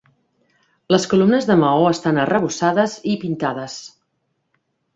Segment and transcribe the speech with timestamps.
[0.93, 3.79] Les columnes de maó estan arrebossades i pintades.